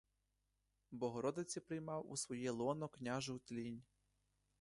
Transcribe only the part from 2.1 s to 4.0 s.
у своє лоно княжу тлінь.